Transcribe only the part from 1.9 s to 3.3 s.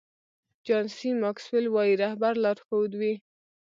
رهبر لارښود وي.